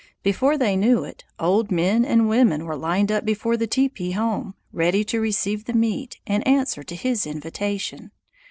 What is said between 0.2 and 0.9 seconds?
Before they